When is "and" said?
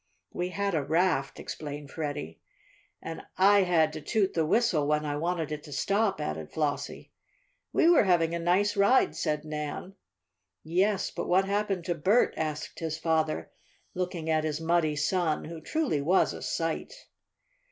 3.03-3.21